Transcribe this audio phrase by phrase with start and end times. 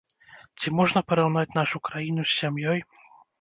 [0.61, 2.83] Ці можна параўнаць нашу краіну з сям'ёй?